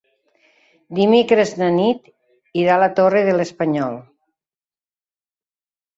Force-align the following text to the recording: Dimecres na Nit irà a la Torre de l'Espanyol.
Dimecres 0.99 1.51
na 1.59 1.67
Nit 1.75 2.09
irà 2.63 2.73
a 2.77 2.79
la 2.87 2.89
Torre 3.01 3.21
de 3.31 3.37
l'Espanyol. 3.39 4.03